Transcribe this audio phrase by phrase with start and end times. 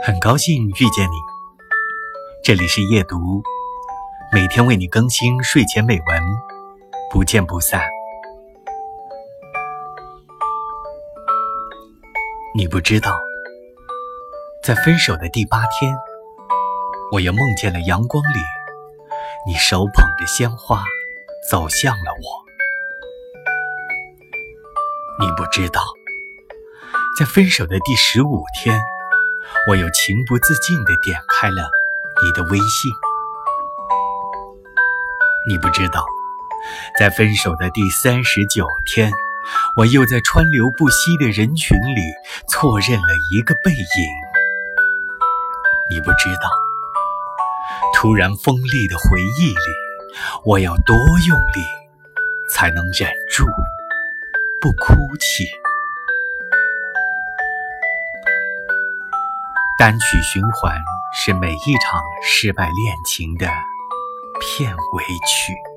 [0.00, 1.16] 很高兴遇见你，
[2.42, 3.42] 这里是夜读，
[4.32, 6.22] 每天为你更新睡前美文，
[7.10, 7.82] 不见不散。
[12.54, 13.18] 你不知道，
[14.62, 15.92] 在分手的第八天，
[17.12, 18.38] 我又梦见了阳光里，
[19.46, 20.82] 你手捧着鲜花
[21.50, 22.44] 走向了我。
[25.20, 25.82] 你不知道，
[27.18, 28.80] 在分手的第十五天。
[29.68, 31.68] 我又情不自禁地点开了
[32.24, 32.90] 你的微信，
[35.46, 36.06] 你不知道，
[36.98, 39.12] 在分手的第三十九天，
[39.76, 42.00] 我又在川流不息的人群里
[42.48, 44.08] 错认了一个背影。
[45.90, 46.48] 你不知道，
[47.92, 49.72] 突然锋利的回忆里，
[50.44, 50.96] 我要多
[51.26, 51.60] 用力
[52.48, 53.44] 才能忍住
[54.62, 55.57] 不哭泣。
[59.78, 60.76] 单曲循环
[61.14, 63.46] 是每一场失败恋情的
[64.40, 65.67] 片尾曲。